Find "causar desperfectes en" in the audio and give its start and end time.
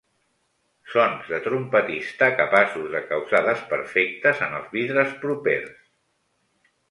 3.11-4.57